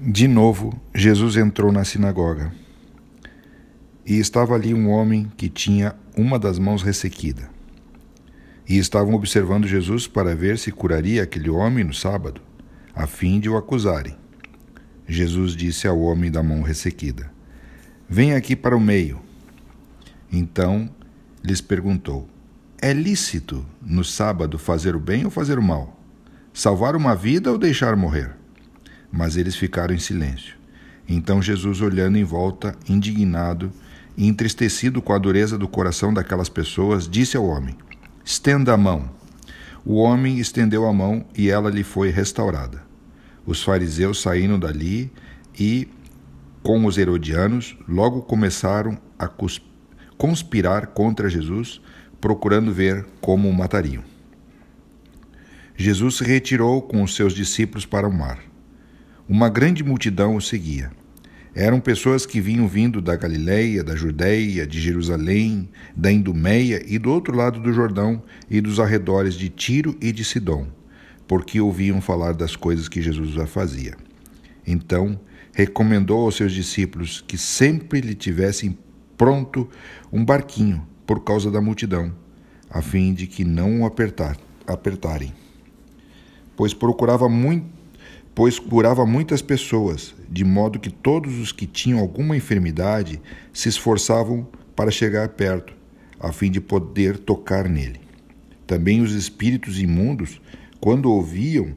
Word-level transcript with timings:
De 0.00 0.26
novo, 0.26 0.76
Jesus 0.92 1.36
entrou 1.36 1.70
na 1.70 1.84
sinagoga. 1.84 2.52
E 4.04 4.18
estava 4.18 4.54
ali 4.54 4.74
um 4.74 4.90
homem 4.90 5.30
que 5.36 5.48
tinha 5.48 5.94
uma 6.16 6.36
das 6.36 6.58
mãos 6.58 6.82
ressequida. 6.82 7.48
E 8.68 8.76
estavam 8.76 9.14
observando 9.14 9.68
Jesus 9.68 10.08
para 10.08 10.34
ver 10.34 10.58
se 10.58 10.72
curaria 10.72 11.22
aquele 11.22 11.48
homem 11.48 11.84
no 11.84 11.94
sábado, 11.94 12.40
a 12.92 13.06
fim 13.06 13.38
de 13.38 13.48
o 13.48 13.56
acusarem. 13.56 14.16
Jesus 15.06 15.54
disse 15.54 15.86
ao 15.86 16.00
homem 16.00 16.28
da 16.28 16.42
mão 16.42 16.62
ressequida: 16.62 17.30
Venha 18.08 18.36
aqui 18.36 18.56
para 18.56 18.76
o 18.76 18.80
meio. 18.80 19.20
Então 20.30 20.90
lhes 21.42 21.60
perguntou: 21.60 22.28
É 22.82 22.92
lícito 22.92 23.64
no 23.80 24.02
sábado 24.02 24.58
fazer 24.58 24.96
o 24.96 25.00
bem 25.00 25.24
ou 25.24 25.30
fazer 25.30 25.56
o 25.56 25.62
mal? 25.62 25.96
Salvar 26.52 26.96
uma 26.96 27.14
vida 27.14 27.52
ou 27.52 27.56
deixar 27.56 27.94
morrer? 27.94 28.43
Mas 29.16 29.36
eles 29.36 29.54
ficaram 29.54 29.94
em 29.94 29.98
silêncio. 29.98 30.56
Então 31.08 31.40
Jesus, 31.40 31.80
olhando 31.80 32.18
em 32.18 32.24
volta, 32.24 32.76
indignado 32.88 33.70
e 34.16 34.26
entristecido 34.26 35.00
com 35.00 35.12
a 35.12 35.18
dureza 35.18 35.56
do 35.56 35.68
coração 35.68 36.12
daquelas 36.12 36.48
pessoas, 36.48 37.08
disse 37.08 37.36
ao 37.36 37.46
homem: 37.46 37.76
Estenda 38.24 38.72
a 38.72 38.76
mão. 38.76 39.08
O 39.84 39.96
homem 39.96 40.40
estendeu 40.40 40.84
a 40.84 40.92
mão 40.92 41.24
e 41.36 41.48
ela 41.48 41.70
lhe 41.70 41.84
foi 41.84 42.10
restaurada. 42.10 42.82
Os 43.46 43.62
fariseus 43.62 44.20
saíram 44.20 44.58
dali 44.58 45.12
e, 45.56 45.86
com 46.62 46.84
os 46.84 46.98
herodianos, 46.98 47.76
logo 47.86 48.22
começaram 48.22 48.98
a 49.16 49.30
conspirar 50.18 50.88
contra 50.88 51.28
Jesus, 51.28 51.80
procurando 52.20 52.72
ver 52.72 53.06
como 53.20 53.48
o 53.48 53.54
matariam. 53.54 54.02
Jesus 55.76 56.16
se 56.16 56.24
retirou 56.24 56.82
com 56.82 57.02
os 57.02 57.14
seus 57.14 57.32
discípulos 57.32 57.86
para 57.86 58.08
o 58.08 58.12
mar. 58.12 58.53
Uma 59.26 59.48
grande 59.48 59.82
multidão 59.82 60.36
o 60.36 60.40
seguia. 60.40 60.90
Eram 61.54 61.80
pessoas 61.80 62.26
que 62.26 62.42
vinham 62.42 62.68
vindo 62.68 63.00
da 63.00 63.16
Galiléia, 63.16 63.82
da 63.82 63.96
Judéia, 63.96 64.66
de 64.66 64.78
Jerusalém, 64.78 65.70
da 65.96 66.12
Indumeia 66.12 66.84
e 66.86 66.98
do 66.98 67.10
outro 67.10 67.34
lado 67.34 67.58
do 67.58 67.72
Jordão 67.72 68.22
e 68.50 68.60
dos 68.60 68.78
arredores 68.78 69.34
de 69.34 69.48
Tiro 69.48 69.96
e 69.98 70.12
de 70.12 70.22
Sidom, 70.22 70.66
porque 71.26 71.58
ouviam 71.58 72.02
falar 72.02 72.34
das 72.34 72.54
coisas 72.54 72.86
que 72.86 73.00
Jesus 73.00 73.30
já 73.30 73.46
fazia. 73.46 73.96
Então, 74.66 75.18
recomendou 75.54 76.26
aos 76.26 76.36
seus 76.36 76.52
discípulos 76.52 77.24
que 77.26 77.38
sempre 77.38 78.02
lhe 78.02 78.14
tivessem 78.14 78.76
pronto 79.16 79.66
um 80.12 80.22
barquinho 80.22 80.86
por 81.06 81.24
causa 81.24 81.50
da 81.50 81.62
multidão, 81.62 82.12
a 82.68 82.82
fim 82.82 83.14
de 83.14 83.26
que 83.26 83.42
não 83.42 83.80
o 83.80 83.86
apertar, 83.86 84.36
apertarem. 84.66 85.32
Pois 86.54 86.74
procurava 86.74 87.26
muito 87.26 87.73
pois 88.34 88.58
curava 88.58 89.06
muitas 89.06 89.40
pessoas, 89.40 90.14
de 90.28 90.44
modo 90.44 90.80
que 90.80 90.90
todos 90.90 91.38
os 91.38 91.52
que 91.52 91.66
tinham 91.66 92.00
alguma 92.00 92.36
enfermidade 92.36 93.20
se 93.52 93.68
esforçavam 93.68 94.46
para 94.74 94.90
chegar 94.90 95.28
perto, 95.30 95.72
a 96.18 96.32
fim 96.32 96.50
de 96.50 96.60
poder 96.60 97.18
tocar 97.18 97.68
nele. 97.68 98.00
Também 98.66 99.00
os 99.00 99.12
espíritos 99.12 99.78
imundos, 99.78 100.40
quando 100.80 101.10
ouviam, 101.12 101.76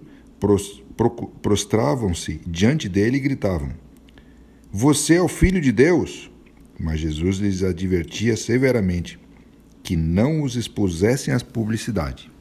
prostravam-se 1.42 2.42
diante 2.48 2.90
dele 2.90 3.18
e 3.18 3.22
gritavam: 3.22 3.70
Você 4.72 5.16
é 5.16 5.22
o 5.22 5.28
filho 5.28 5.62
de 5.62 5.72
Deus? 5.72 6.32
Mas 6.80 7.00
Jesus 7.00 7.38
lhes 7.38 7.64
advertia 7.64 8.36
severamente 8.38 9.20
que 9.84 9.96
não 9.96 10.42
os 10.42 10.56
expusessem 10.56 11.34
à 11.34 11.40
publicidade. 11.40 12.32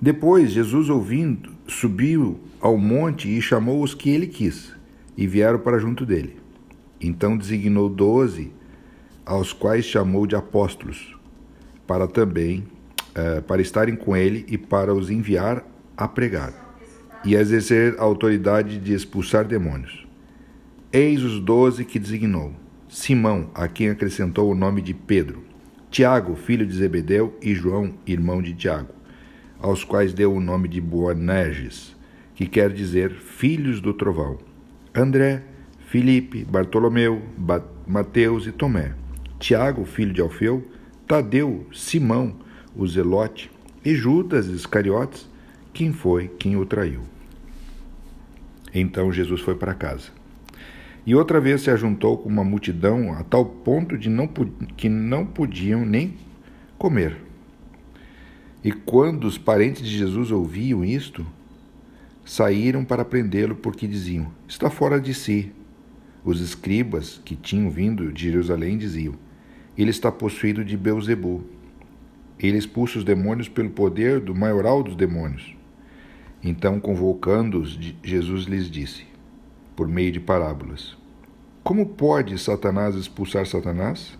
Depois, 0.00 0.52
Jesus, 0.52 0.88
ouvindo, 0.88 1.50
subiu 1.66 2.38
ao 2.60 2.78
monte 2.78 3.28
e 3.28 3.42
chamou 3.42 3.82
os 3.82 3.94
que 3.94 4.10
ele 4.10 4.28
quis, 4.28 4.72
e 5.16 5.26
vieram 5.26 5.58
para 5.58 5.78
junto 5.78 6.06
dele. 6.06 6.36
Então 7.00 7.36
designou 7.36 7.88
doze, 7.88 8.52
aos 9.26 9.52
quais 9.52 9.84
chamou 9.84 10.24
de 10.24 10.36
apóstolos, 10.36 11.16
para 11.84 12.06
também 12.06 12.64
eh, 13.14 13.40
para 13.40 13.60
estarem 13.60 13.96
com 13.96 14.16
ele 14.16 14.46
e 14.48 14.56
para 14.56 14.94
os 14.94 15.10
enviar 15.10 15.66
a 15.96 16.06
pregar 16.06 16.54
e 17.24 17.36
a 17.36 17.40
exercer 17.40 17.96
a 17.98 18.04
autoridade 18.04 18.78
de 18.78 18.94
expulsar 18.94 19.44
demônios. 19.44 20.06
Eis 20.92 21.24
os 21.24 21.40
doze 21.40 21.84
que 21.84 21.98
designou: 21.98 22.52
Simão, 22.88 23.50
a 23.52 23.66
quem 23.66 23.90
acrescentou 23.90 24.50
o 24.50 24.54
nome 24.54 24.80
de 24.80 24.94
Pedro, 24.94 25.42
Tiago, 25.90 26.36
filho 26.36 26.64
de 26.64 26.74
Zebedeu, 26.74 27.36
e 27.42 27.52
João, 27.54 27.94
irmão 28.06 28.40
de 28.40 28.54
Tiago 28.54 28.97
aos 29.60 29.84
quais 29.84 30.12
deu 30.12 30.32
o 30.32 30.40
nome 30.40 30.68
de 30.68 30.80
Boanerges, 30.80 31.96
que 32.34 32.46
quer 32.46 32.72
dizer 32.72 33.10
filhos 33.10 33.80
do 33.80 33.92
trovão. 33.92 34.38
André, 34.94 35.42
Filipe, 35.86 36.44
Bartolomeu, 36.44 37.22
ba 37.36 37.64
Mateus 37.86 38.46
e 38.46 38.52
Tomé, 38.52 38.92
Tiago, 39.38 39.84
filho 39.84 40.12
de 40.12 40.20
Alfeu, 40.20 40.62
Tadeu, 41.06 41.66
Simão, 41.72 42.34
o 42.76 42.86
Zelote 42.86 43.50
e 43.84 43.94
Judas 43.94 44.46
Iscariotes, 44.46 45.26
quem 45.72 45.92
foi 45.92 46.28
quem 46.28 46.56
o 46.56 46.66
traiu. 46.66 47.00
Então 48.74 49.10
Jesus 49.10 49.40
foi 49.40 49.54
para 49.54 49.74
casa. 49.74 50.10
E 51.06 51.14
outra 51.14 51.40
vez 51.40 51.62
se 51.62 51.70
ajuntou 51.70 52.18
com 52.18 52.28
uma 52.28 52.44
multidão 52.44 53.14
a 53.14 53.22
tal 53.22 53.44
ponto 53.44 53.96
de 53.96 54.10
não, 54.10 54.28
que 54.76 54.90
não 54.90 55.24
podiam 55.24 55.86
nem 55.86 56.14
comer. 56.76 57.27
E 58.62 58.72
quando 58.72 59.24
os 59.24 59.38
parentes 59.38 59.86
de 59.86 59.96
Jesus 59.96 60.30
ouviam 60.32 60.84
isto, 60.84 61.24
saíram 62.24 62.84
para 62.84 63.04
prendê-lo, 63.04 63.54
porque 63.54 63.86
diziam: 63.86 64.32
Está 64.46 64.68
fora 64.68 65.00
de 65.00 65.14
si. 65.14 65.52
Os 66.24 66.40
escribas 66.40 67.20
que 67.24 67.36
tinham 67.36 67.70
vindo 67.70 68.12
de 68.12 68.24
Jerusalém 68.24 68.76
diziam: 68.76 69.14
Ele 69.76 69.90
está 69.90 70.10
possuído 70.10 70.64
de 70.64 70.76
Beuzebu. 70.76 71.44
Ele 72.38 72.58
expulsa 72.58 72.98
os 72.98 73.04
demônios 73.04 73.48
pelo 73.48 73.70
poder 73.70 74.20
do 74.20 74.34
maioral 74.34 74.82
dos 74.82 74.94
demônios. 74.94 75.56
Então, 76.42 76.78
convocando-os, 76.78 77.78
Jesus 78.02 78.44
lhes 78.44 78.70
disse, 78.70 79.04
por 79.74 79.88
meio 79.88 80.12
de 80.12 80.20
parábolas: 80.20 80.96
Como 81.62 81.86
pode 81.86 82.38
Satanás 82.38 82.94
expulsar 82.94 83.46
Satanás? 83.46 84.18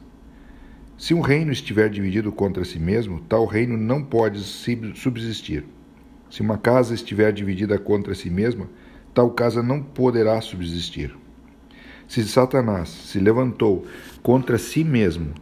Se 0.98 1.14
um 1.14 1.20
reino 1.20 1.53
estiver 1.53 1.88
dividido 1.88 2.32
contra 2.32 2.64
si 2.64 2.76
mesmo, 2.76 3.20
tal 3.28 3.47
reino 3.47 3.76
não 3.76 4.03
pode 4.03 4.41
subsistir. 4.41 5.64
Se 6.28 6.42
uma 6.42 6.59
casa 6.59 6.92
estiver 6.92 7.32
dividida 7.32 7.78
contra 7.78 8.16
si 8.16 8.28
mesma, 8.28 8.69
tal 9.14 9.31
casa 9.31 9.62
não 9.62 9.81
poderá 9.81 10.41
subsistir. 10.41 11.16
Se 12.08 12.25
Satanás 12.25 12.88
se 12.88 13.20
levantou 13.20 13.87
contra 14.25 14.58
si 14.58 14.82
mesmo 14.82 15.34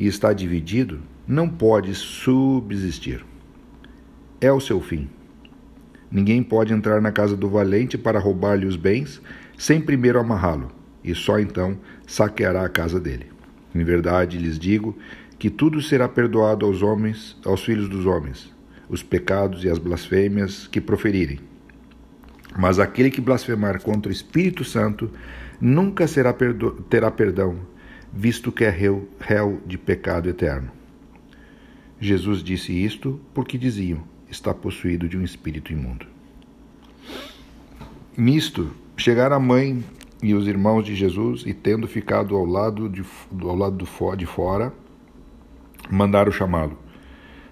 e 0.00 0.08
está 0.08 0.32
dividido, 0.32 1.00
não 1.28 1.48
pode 1.48 1.94
subsistir. 1.94 3.24
É 4.40 4.50
o 4.50 4.60
seu 4.60 4.80
fim. 4.80 5.08
Ninguém 6.10 6.42
pode 6.42 6.72
entrar 6.72 7.00
na 7.00 7.12
casa 7.12 7.36
do 7.36 7.48
valente 7.48 7.96
para 7.96 8.18
roubar-lhe 8.18 8.66
os 8.66 8.76
bens 8.76 9.22
sem 9.56 9.80
primeiro 9.80 10.18
amarrá-lo, 10.18 10.72
e 11.04 11.14
só 11.14 11.38
então 11.38 11.78
saqueará 12.04 12.64
a 12.64 12.68
casa 12.68 12.98
dele. 12.98 13.33
Em 13.74 13.82
verdade 13.82 14.38
lhes 14.38 14.58
digo 14.58 14.96
que 15.38 15.50
tudo 15.50 15.82
será 15.82 16.08
perdoado 16.08 16.64
aos 16.64 16.82
homens, 16.82 17.36
aos 17.44 17.64
filhos 17.64 17.88
dos 17.88 18.06
homens, 18.06 18.52
os 18.88 19.02
pecados 19.02 19.64
e 19.64 19.68
as 19.68 19.78
blasfêmias 19.78 20.68
que 20.68 20.80
proferirem. 20.80 21.40
Mas 22.56 22.78
aquele 22.78 23.10
que 23.10 23.20
blasfemar 23.20 23.82
contra 23.82 24.10
o 24.10 24.12
Espírito 24.12 24.64
Santo 24.64 25.10
nunca 25.60 26.06
será 26.06 26.32
perdo 26.32 26.72
terá 26.88 27.10
perdão, 27.10 27.58
visto 28.12 28.52
que 28.52 28.64
é 28.64 28.70
réu, 28.70 29.08
réu 29.18 29.60
de 29.66 29.76
pecado 29.76 30.28
eterno. 30.28 30.70
Jesus 32.00 32.42
disse 32.42 32.72
isto 32.72 33.20
porque 33.32 33.58
diziam: 33.58 34.04
está 34.30 34.54
possuído 34.54 35.08
de 35.08 35.16
um 35.16 35.22
espírito 35.22 35.72
imundo. 35.72 36.06
Nisto, 38.16 38.70
chegaram 38.96 39.36
a 39.36 39.40
mãe 39.40 39.82
e 40.24 40.32
os 40.32 40.48
irmãos 40.48 40.84
de 40.84 40.94
Jesus, 40.94 41.44
e 41.44 41.52
tendo 41.52 41.86
ficado 41.86 42.34
ao 42.34 42.46
lado 42.46 42.88
de, 42.88 43.04
ao 43.42 43.54
lado 43.54 43.76
do, 43.76 44.16
de 44.16 44.24
fora, 44.24 44.72
mandaram 45.90 46.32
chamá-lo. 46.32 46.78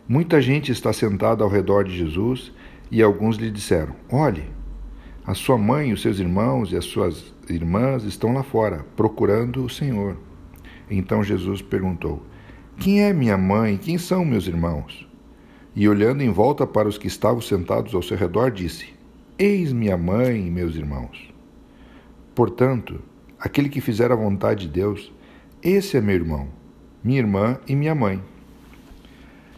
Muita 0.09 0.41
gente 0.41 0.73
está 0.73 0.91
sentada 0.91 1.45
ao 1.45 1.51
redor 1.51 1.85
de 1.85 1.95
Jesus 1.95 2.51
e 2.91 3.03
alguns 3.03 3.37
lhe 3.37 3.51
disseram: 3.51 3.95
Olhe, 4.11 4.45
a 5.27 5.35
sua 5.35 5.59
mãe, 5.59 5.93
os 5.93 6.01
seus 6.01 6.19
irmãos 6.19 6.73
e 6.73 6.77
as 6.77 6.87
suas 6.87 7.35
irmãs 7.47 8.05
estão 8.05 8.33
lá 8.33 8.43
fora, 8.43 8.87
procurando 8.97 9.67
o 9.67 9.69
Senhor. 9.69 10.17
Então 10.91 11.23
Jesus 11.23 11.61
perguntou: 11.61 12.23
Quem 12.79 13.03
é 13.03 13.13
minha 13.13 13.37
mãe? 13.37 13.77
Quem 13.77 13.99
são 13.99 14.25
meus 14.25 14.47
irmãos? 14.47 15.07
E 15.77 15.87
olhando 15.87 16.23
em 16.23 16.31
volta 16.31 16.67
para 16.67 16.89
os 16.89 16.97
que 16.97 17.07
estavam 17.07 17.43
sentados 17.43 17.95
ao 17.95 18.03
seu 18.03 18.17
redor, 18.17 18.51
disse: 18.51 18.95
Eis 19.39 19.75
minha 19.75 19.99
mãe 19.99 20.47
e 20.47 20.51
meus 20.51 20.75
irmãos. 20.75 21.32
Portanto, 22.35 23.01
aquele 23.39 23.69
que 23.69 23.81
fizer 23.81 24.11
a 24.11 24.17
vontade 24.17 24.67
de 24.67 24.73
Deus, 24.73 25.13
esse 25.63 25.99
é 25.99 26.01
meu 26.01 26.15
irmão, 26.15 26.49
minha 27.05 27.19
irmã 27.19 27.59
e 27.69 27.77
minha 27.77 27.95
mãe. 27.95 28.23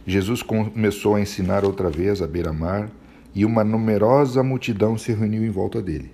Jesus 0.05 0.43
começou 0.43 1.15
a 1.15 1.21
ensinar 1.21 1.65
outra 1.65 1.88
vez 1.88 2.21
à 2.21 2.26
beira-mar 2.26 2.91
e 3.35 3.44
uma 3.44 3.62
numerosa 3.62 4.43
multidão 4.43 4.99
se 4.99 5.12
reuniu 5.12 5.44
em 5.44 5.50
volta 5.50 5.81
dele, 5.81 6.12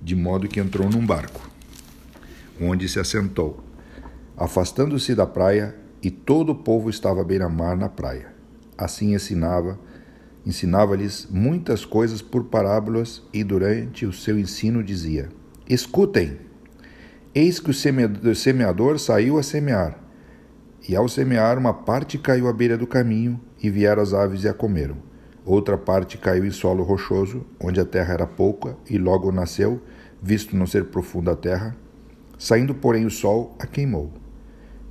de 0.00 0.14
modo 0.14 0.48
que 0.48 0.60
entrou 0.60 0.88
num 0.88 1.04
barco, 1.04 1.50
onde 2.60 2.88
se 2.88 3.00
assentou, 3.00 3.62
afastando-se 4.36 5.14
da 5.14 5.26
praia, 5.26 5.76
e 6.02 6.10
todo 6.10 6.50
o 6.50 6.54
povo 6.54 6.90
estava 6.90 7.20
à 7.20 7.24
beira-mar 7.24 7.76
na 7.76 7.88
praia. 7.88 8.34
Assim 8.76 9.14
ensinava, 9.14 9.78
ensinava-lhes 10.44 11.28
muitas 11.30 11.84
coisas 11.84 12.20
por 12.20 12.44
parábolas, 12.44 13.22
e 13.32 13.44
durante 13.44 14.04
o 14.06 14.12
seu 14.12 14.38
ensino 14.38 14.82
dizia: 14.82 15.28
Escutem! 15.68 16.38
Eis 17.32 17.60
que 17.60 17.70
o 17.70 18.34
semeador 18.34 18.98
saiu 18.98 19.38
a 19.38 19.42
semear. 19.42 19.96
E 20.88 20.96
ao 20.96 21.08
semear, 21.08 21.56
uma 21.56 21.72
parte 21.72 22.18
caiu 22.18 22.48
à 22.48 22.52
beira 22.52 22.76
do 22.76 22.86
caminho, 22.86 23.40
e 23.62 23.70
vieram 23.70 24.02
as 24.02 24.12
aves 24.12 24.42
e 24.42 24.48
a 24.48 24.52
comeram. 24.52 24.96
Outra 25.44 25.78
parte 25.78 26.18
caiu 26.18 26.44
em 26.44 26.50
solo 26.50 26.82
rochoso, 26.82 27.46
onde 27.60 27.80
a 27.80 27.84
terra 27.84 28.14
era 28.14 28.26
pouca, 28.26 28.76
e 28.90 28.98
logo 28.98 29.30
nasceu, 29.30 29.80
visto 30.20 30.56
não 30.56 30.66
ser 30.66 30.86
profunda 30.86 31.32
a 31.32 31.36
terra. 31.36 31.76
Saindo, 32.36 32.74
porém, 32.74 33.06
o 33.06 33.10
sol 33.10 33.54
a 33.58 33.66
queimou. 33.66 34.12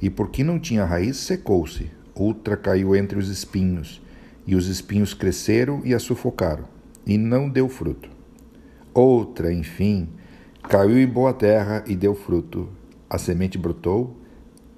E 0.01 0.09
porque 0.09 0.41
não 0.41 0.57
tinha 0.57 0.85
raiz, 0.85 1.17
secou-se. 1.17 1.91
Outra 2.15 2.55
caiu 2.55 2.95
entre 2.95 3.19
os 3.19 3.27
espinhos, 3.27 4.01
e 4.47 4.55
os 4.55 4.67
espinhos 4.67 5.13
cresceram 5.13 5.81
e 5.83 5.93
a 5.93 5.99
sufocaram, 5.99 6.63
e 7.05 7.17
não 7.17 7.49
deu 7.49 7.67
fruto. 7.67 8.09
Outra, 8.93 9.53
enfim, 9.53 10.09
caiu 10.63 10.99
em 10.99 11.07
boa 11.07 11.33
terra 11.33 11.83
e 11.87 11.95
deu 11.95 12.15
fruto. 12.15 12.69
A 13.09 13.17
semente 13.17 13.57
brotou, 13.57 14.15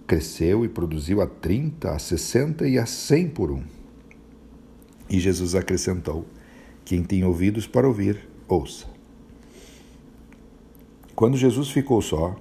cresceu 0.07 0.65
e 0.65 0.69
produziu 0.69 1.21
a 1.21 1.27
trinta, 1.27 1.91
a 1.91 1.99
sessenta 1.99 2.67
e 2.67 2.77
a 2.77 2.85
cem 2.85 3.27
por 3.27 3.51
um. 3.51 3.63
E 5.09 5.19
Jesus 5.19 5.55
acrescentou: 5.55 6.25
Quem 6.83 7.03
tem 7.03 7.23
ouvidos 7.23 7.67
para 7.67 7.87
ouvir, 7.87 8.27
ouça. 8.47 8.87
Quando 11.15 11.37
Jesus 11.37 11.69
ficou 11.69 12.01
só, 12.01 12.35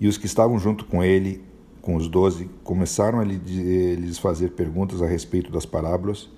e 0.00 0.08
os 0.08 0.18
que 0.18 0.26
estavam 0.26 0.58
junto 0.58 0.84
com 0.84 1.02
ele, 1.02 1.42
com 1.80 1.96
os 1.96 2.08
doze, 2.08 2.50
começaram 2.64 3.20
a 3.20 3.24
lhes 3.24 4.18
fazer 4.18 4.50
perguntas 4.50 5.00
a 5.00 5.06
respeito 5.06 5.50
das 5.50 5.64
parábolas, 5.64 6.28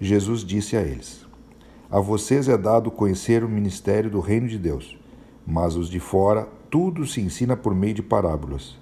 Jesus 0.00 0.44
disse 0.44 0.76
a 0.76 0.82
eles: 0.82 1.24
A 1.90 1.98
vocês 1.98 2.48
é 2.48 2.58
dado 2.58 2.90
conhecer 2.90 3.42
o 3.42 3.48
ministério 3.48 4.10
do 4.10 4.20
reino 4.20 4.48
de 4.48 4.58
Deus, 4.58 4.96
mas 5.46 5.76
os 5.76 5.88
de 5.88 6.00
fora 6.00 6.48
tudo 6.70 7.06
se 7.06 7.20
ensina 7.20 7.56
por 7.56 7.74
meio 7.74 7.94
de 7.94 8.02
parábolas, 8.02 8.78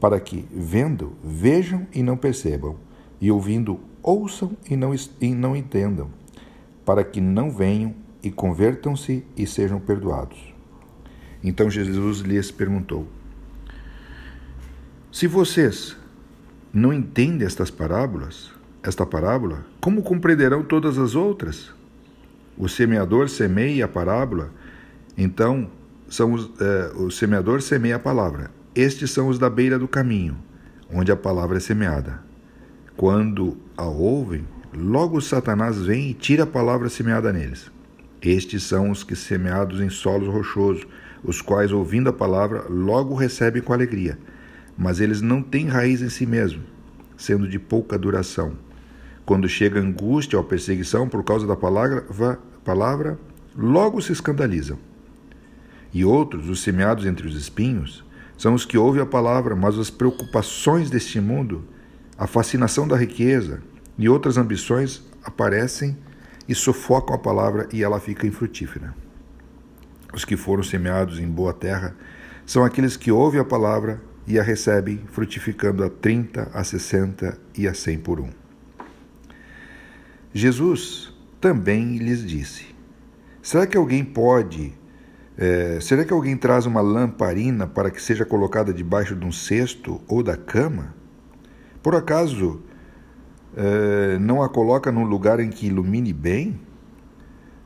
para 0.00 0.18
que, 0.18 0.44
vendo, 0.50 1.12
vejam 1.22 1.86
e 1.94 2.02
não 2.02 2.16
percebam, 2.16 2.76
e 3.20 3.30
ouvindo, 3.30 3.78
ouçam 4.02 4.56
e 4.68 4.76
não, 4.76 4.92
e 5.20 5.34
não 5.34 5.54
entendam, 5.54 6.08
para 6.84 7.04
que 7.04 7.20
não 7.20 7.50
venham 7.50 7.94
e 8.22 8.30
convertam-se 8.30 9.24
e 9.36 9.46
sejam 9.46 9.78
perdoados. 9.78 10.52
Então 11.42 11.70
Jesus 11.70 12.20
lhes 12.20 12.50
perguntou: 12.50 13.06
Se 15.12 15.26
vocês 15.26 15.96
não 16.72 16.92
entendem 16.92 17.46
estas 17.46 17.70
parábolas, 17.70 18.50
esta 18.82 19.06
parábola, 19.06 19.64
como 19.80 20.02
compreenderão 20.02 20.62
todas 20.62 20.98
as 20.98 21.14
outras? 21.14 21.72
O 22.58 22.68
semeador 22.68 23.28
semeia 23.28 23.84
a 23.84 23.88
parábola, 23.88 24.50
então 25.16 25.70
são 26.10 26.32
os, 26.32 26.50
eh, 26.60 26.92
o 26.96 27.08
semeador 27.08 27.62
semeia 27.62 27.96
a 27.96 27.98
palavra. 28.00 28.50
Estes 28.74 29.12
são 29.12 29.28
os 29.28 29.38
da 29.38 29.48
beira 29.48 29.78
do 29.78 29.86
caminho, 29.86 30.36
onde 30.92 31.12
a 31.12 31.16
palavra 31.16 31.58
é 31.58 31.60
semeada. 31.60 32.20
Quando 32.96 33.56
a 33.76 33.84
ouvem, 33.84 34.44
logo 34.76 35.20
Satanás 35.20 35.78
vem 35.78 36.10
e 36.10 36.14
tira 36.14 36.42
a 36.42 36.46
palavra 36.46 36.88
semeada 36.88 37.32
neles. 37.32 37.70
Estes 38.20 38.64
são 38.64 38.90
os 38.90 39.04
que 39.04 39.14
semeados 39.14 39.80
em 39.80 39.88
solos 39.88 40.28
rochosos, 40.28 40.86
os 41.22 41.40
quais, 41.40 41.70
ouvindo 41.70 42.10
a 42.10 42.12
palavra, 42.12 42.64
logo 42.68 43.14
recebem 43.14 43.62
com 43.62 43.72
alegria. 43.72 44.18
Mas 44.76 45.00
eles 45.00 45.22
não 45.22 45.40
têm 45.40 45.66
raiz 45.66 46.02
em 46.02 46.08
si 46.08 46.26
mesmos, 46.26 46.64
sendo 47.16 47.46
de 47.46 47.58
pouca 47.58 47.96
duração. 47.96 48.54
Quando 49.24 49.48
chega 49.48 49.78
angústia 49.78 50.36
ou 50.36 50.44
perseguição 50.44 51.08
por 51.08 51.22
causa 51.22 51.46
da 51.46 51.56
palavra, 51.56 52.04
palavra 52.64 53.16
logo 53.56 54.00
se 54.00 54.12
escandalizam. 54.12 54.89
E 55.92 56.04
outros, 56.04 56.48
os 56.48 56.62
semeados 56.62 57.06
entre 57.06 57.26
os 57.26 57.34
espinhos, 57.34 58.04
são 58.36 58.54
os 58.54 58.64
que 58.64 58.78
ouvem 58.78 59.02
a 59.02 59.06
palavra, 59.06 59.54
mas 59.54 59.78
as 59.78 59.90
preocupações 59.90 60.88
deste 60.88 61.20
mundo 61.20 61.64
a 62.20 62.26
fascinação 62.26 62.86
da 62.86 62.98
riqueza 62.98 63.62
e 63.96 64.06
outras 64.06 64.36
ambições 64.36 65.02
aparecem 65.24 65.96
e 66.46 66.54
sufocam 66.54 67.16
a 67.16 67.18
palavra 67.18 67.66
e 67.72 67.82
ela 67.82 67.98
fica 67.98 68.26
infrutífera. 68.26 68.94
Os 70.12 70.22
que 70.22 70.36
foram 70.36 70.62
semeados 70.62 71.18
em 71.18 71.26
boa 71.26 71.54
terra 71.54 71.96
são 72.44 72.62
aqueles 72.62 72.94
que 72.94 73.10
ouvem 73.10 73.40
a 73.40 73.44
palavra 73.44 74.02
e 74.26 74.38
a 74.38 74.42
recebem, 74.42 75.00
frutificando 75.10 75.82
a 75.82 75.88
30, 75.88 76.50
a 76.52 76.62
60 76.62 77.38
e 77.56 77.66
a 77.66 77.72
100 77.72 77.98
por 78.00 78.20
um. 78.20 78.28
Jesus 80.34 81.10
também 81.40 81.96
lhes 81.96 82.22
disse: 82.22 82.66
Será 83.40 83.66
que 83.66 83.78
alguém 83.78 84.04
pode 84.04 84.74
é, 85.42 85.80
será 85.80 86.04
que 86.04 86.12
alguém 86.12 86.36
traz 86.36 86.66
uma 86.66 86.82
lamparina 86.82 87.66
para 87.66 87.90
que 87.90 88.02
seja 88.02 88.26
colocada 88.26 88.74
debaixo 88.74 89.16
de 89.16 89.24
um 89.24 89.32
cesto 89.32 89.98
ou 90.06 90.22
da 90.22 90.36
cama? 90.36 90.94
Por 91.82 91.94
acaso 91.94 92.60
uh, 93.54 94.20
não 94.20 94.42
a 94.42 94.50
coloca 94.50 94.92
num 94.92 95.04
lugar 95.04 95.40
em 95.40 95.48
que 95.48 95.68
ilumine 95.68 96.12
bem? 96.12 96.60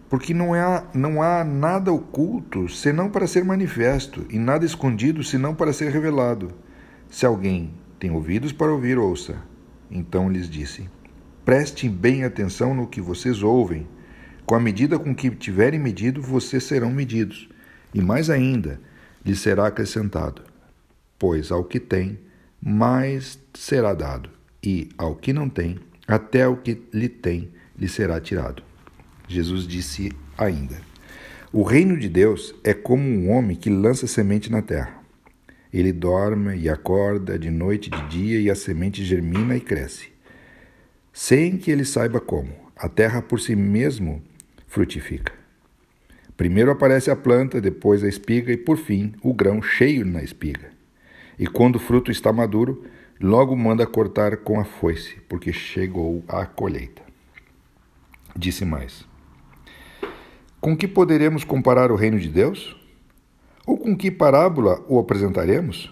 Porque 0.08 0.32
não 0.32 0.54
há, 0.54 0.84
não 0.94 1.20
há 1.20 1.42
nada 1.42 1.92
oculto 1.92 2.68
senão 2.68 3.10
para 3.10 3.26
ser 3.26 3.44
manifesto, 3.44 4.24
e 4.30 4.38
nada 4.38 4.64
escondido 4.64 5.24
senão 5.24 5.52
para 5.52 5.72
ser 5.72 5.90
revelado. 5.90 6.52
Se 7.08 7.26
alguém 7.26 7.74
tem 7.98 8.12
ouvidos 8.12 8.52
para 8.52 8.70
ouvir, 8.70 8.98
ouça. 8.98 9.34
Então 9.90 10.30
lhes 10.30 10.48
disse: 10.48 10.88
Prestem 11.44 11.90
bem 11.90 12.22
atenção 12.22 12.72
no 12.72 12.86
que 12.86 13.00
vocês 13.00 13.42
ouvem. 13.42 13.84
Com 14.46 14.54
a 14.54 14.60
medida 14.60 14.96
com 14.96 15.12
que 15.12 15.28
tiverem 15.30 15.80
medido, 15.80 16.22
vocês 16.22 16.62
serão 16.62 16.92
medidos. 16.92 17.48
E 17.94 18.02
mais 18.02 18.28
ainda, 18.28 18.80
lhes 19.24 19.38
será 19.38 19.68
acrescentado: 19.68 20.42
Pois 21.18 21.52
ao 21.52 21.64
que 21.64 21.78
tem, 21.78 22.18
mais 22.60 23.38
será 23.54 23.94
dado, 23.94 24.28
e 24.62 24.88
ao 24.98 25.14
que 25.14 25.32
não 25.32 25.48
tem, 25.48 25.78
até 26.06 26.46
o 26.46 26.56
que 26.56 26.82
lhe 26.92 27.08
tem 27.08 27.50
lhe 27.78 27.88
será 27.88 28.20
tirado. 28.20 28.62
Jesus 29.28 29.66
disse 29.66 30.10
ainda: 30.36 30.76
O 31.52 31.62
reino 31.62 31.96
de 31.96 32.08
Deus 32.08 32.54
é 32.64 32.74
como 32.74 33.04
um 33.08 33.30
homem 33.30 33.56
que 33.56 33.70
lança 33.70 34.06
semente 34.06 34.50
na 34.50 34.60
terra. 34.60 35.02
Ele 35.72 35.92
dorme 35.92 36.56
e 36.56 36.68
acorda 36.68 37.38
de 37.38 37.50
noite 37.50 37.88
e 37.88 37.90
de 37.90 38.08
dia, 38.08 38.40
e 38.40 38.50
a 38.50 38.54
semente 38.54 39.04
germina 39.04 39.56
e 39.56 39.60
cresce. 39.60 40.08
Sem 41.12 41.56
que 41.56 41.70
ele 41.70 41.84
saiba 41.84 42.20
como, 42.20 42.52
a 42.76 42.88
terra 42.88 43.22
por 43.22 43.40
si 43.40 43.56
mesmo 43.56 44.22
frutifica. 44.66 45.43
Primeiro 46.36 46.70
aparece 46.70 47.10
a 47.10 47.16
planta, 47.16 47.60
depois 47.60 48.02
a 48.02 48.08
espiga 48.08 48.52
e, 48.52 48.56
por 48.56 48.76
fim, 48.76 49.14
o 49.22 49.32
grão 49.32 49.62
cheio 49.62 50.04
na 50.04 50.22
espiga. 50.22 50.70
E 51.38 51.46
quando 51.46 51.76
o 51.76 51.80
fruto 51.80 52.10
está 52.10 52.32
maduro, 52.32 52.84
logo 53.20 53.56
manda 53.56 53.86
cortar 53.86 54.38
com 54.38 54.58
a 54.58 54.64
foice, 54.64 55.20
porque 55.28 55.52
chegou 55.52 56.24
a 56.26 56.44
colheita. 56.44 57.02
Disse 58.36 58.64
mais: 58.64 59.06
Com 60.60 60.76
que 60.76 60.88
poderemos 60.88 61.44
comparar 61.44 61.92
o 61.92 61.96
reino 61.96 62.18
de 62.18 62.28
Deus? 62.28 62.76
Ou 63.66 63.78
com 63.78 63.96
que 63.96 64.10
parábola 64.10 64.84
o 64.88 64.98
apresentaremos? 64.98 65.90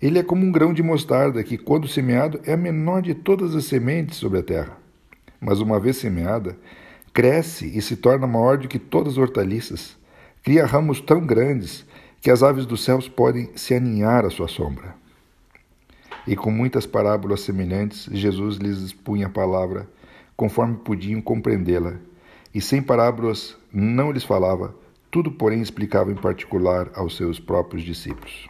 Ele 0.00 0.18
é 0.18 0.22
como 0.22 0.44
um 0.44 0.50
grão 0.50 0.72
de 0.72 0.82
mostarda 0.82 1.44
que, 1.44 1.58
quando 1.58 1.86
semeado, 1.86 2.40
é 2.44 2.54
a 2.54 2.56
menor 2.56 3.02
de 3.02 3.14
todas 3.14 3.54
as 3.54 3.66
sementes 3.66 4.16
sobre 4.16 4.38
a 4.38 4.42
terra. 4.42 4.78
Mas 5.38 5.60
uma 5.60 5.78
vez 5.78 5.98
semeada, 5.98 6.56
cresce 7.12 7.66
e 7.66 7.82
se 7.82 7.96
torna 7.96 8.26
maior 8.26 8.58
do 8.58 8.68
que 8.68 8.78
todas 8.78 9.14
as 9.14 9.18
hortaliças. 9.18 9.96
Cria 10.42 10.64
ramos 10.64 11.00
tão 11.00 11.26
grandes 11.26 11.84
que 12.20 12.30
as 12.30 12.42
aves 12.42 12.66
dos 12.66 12.84
céus 12.84 13.08
podem 13.08 13.50
se 13.54 13.74
aninhar 13.74 14.24
à 14.24 14.30
sua 14.30 14.48
sombra. 14.48 14.94
E 16.26 16.36
com 16.36 16.50
muitas 16.50 16.86
parábolas 16.86 17.40
semelhantes, 17.40 18.08
Jesus 18.12 18.56
lhes 18.56 18.78
expunha 18.78 19.26
a 19.26 19.30
palavra, 19.30 19.88
conforme 20.36 20.76
podiam 20.76 21.20
compreendê-la, 21.20 21.96
e 22.54 22.60
sem 22.60 22.82
parábolas 22.82 23.56
não 23.72 24.12
lhes 24.12 24.24
falava, 24.24 24.74
tudo, 25.10 25.32
porém, 25.32 25.60
explicava 25.60 26.12
em 26.12 26.14
particular 26.14 26.88
aos 26.94 27.16
seus 27.16 27.40
próprios 27.40 27.82
discípulos. 27.82 28.48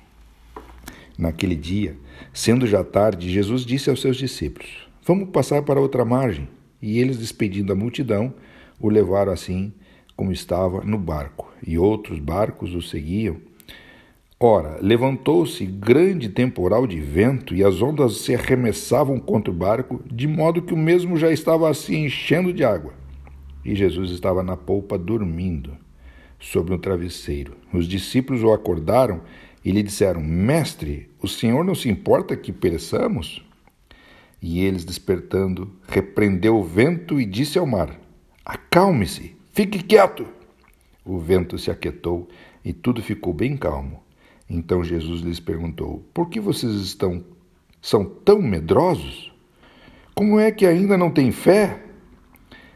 Naquele 1.17 1.57
dia, 1.57 1.97
sendo 2.35 2.67
já 2.67 2.85
tarde, 2.85 3.31
Jesus 3.31 3.65
disse 3.65 3.89
aos 3.89 4.01
seus 4.01 4.17
discípulos: 4.17 4.89
Vamos 5.07 5.31
passar 5.31 5.63
para 5.63 5.81
outra 5.81 6.05
margem. 6.05 6.49
E 6.81 6.99
eles, 6.99 7.19
despedindo 7.19 7.73
a 7.73 7.77
multidão, 7.77 8.35
o 8.81 8.89
levaram 8.89 9.33
assim 9.33 9.73
como 10.17 10.33
estava 10.33 10.83
no 10.83 10.99
barco, 10.99 11.51
e 11.67 11.79
outros 11.79 12.19
barcos 12.19 12.75
o 12.75 12.83
seguiam. 12.83 13.37
Ora, 14.39 14.79
levantou-se 14.81 15.65
grande 15.67 16.29
temporal 16.29 16.87
de 16.87 17.01
vento 17.01 17.55
e 17.55 17.63
as 17.63 17.83
ondas 17.83 18.19
se 18.19 18.35
arremessavam 18.35 19.19
contra 19.19 19.51
o 19.51 19.57
barco, 19.57 20.03
de 20.11 20.27
modo 20.27 20.63
que 20.63 20.73
o 20.73 20.79
mesmo 20.79 21.17
já 21.17 21.31
estava 21.31 21.73
se 21.75 21.95
enchendo 21.95 22.53
de 22.53 22.65
água. 22.65 22.95
e 23.65 23.75
Jesus 23.75 24.11
estava 24.11 24.43
na 24.43 24.57
polpa 24.57 24.97
dormindo, 24.97 25.77
sobre 26.39 26.75
um 26.75 26.79
travesseiro. 26.79 27.55
Os 27.73 27.87
discípulos 27.87 28.43
o 28.43 28.53
acordaram 28.53 29.21
e 29.65 29.71
lhe 29.71 29.83
disseram: 29.83 30.23
Mestre, 30.23 31.11
o 31.23 31.29
Senhor 31.29 31.65
não 31.65 31.75
se 31.75 31.89
importa 31.91 32.37
que 32.37 32.53
pereçamos? 32.53 33.45
E 34.43 34.61
eles, 34.61 34.85
despertando, 34.85 35.71
repreendeu 35.87 36.57
o 36.57 36.65
vento 36.65 37.21
e 37.21 37.27
disse 37.27 37.59
ao 37.59 37.67
mar: 37.67 38.01
Acalme-se, 38.45 39.37
fique 39.53 39.83
quieto. 39.83 40.27
O 41.05 41.19
vento 41.19 41.59
se 41.59 41.71
aquietou 41.71 42.29
e 42.65 42.73
tudo 42.73 43.03
ficou 43.03 43.33
bem 43.33 43.57
calmo. 43.57 44.03
Então 44.49 44.83
Jesus 44.83 45.21
lhes 45.21 45.41
perguntou: 45.41 46.05
Por 46.15 46.29
que 46.29 46.41
vocês 46.41 46.75
estão 46.75 47.25
são 47.83 48.05
tão 48.05 48.41
medrosos? 48.43 49.33
Como 50.15 50.39
é 50.39 50.51
que 50.51 50.67
ainda 50.67 50.99
não 50.99 51.11
têm 51.11 51.33
fé? 51.33 51.83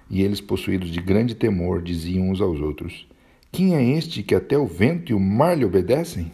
E 0.08 0.22
eles, 0.22 0.40
possuídos 0.40 0.90
de 0.90 1.00
grande 1.00 1.34
temor, 1.34 1.82
diziam 1.82 2.30
uns 2.30 2.40
aos 2.40 2.60
outros: 2.60 3.06
Quem 3.50 3.74
é 3.74 3.96
este 3.96 4.22
que 4.22 4.34
até 4.34 4.56
o 4.56 4.66
vento 4.66 5.12
e 5.12 5.14
o 5.14 5.20
mar 5.20 5.56
lhe 5.56 5.64
obedecem? 5.64 6.30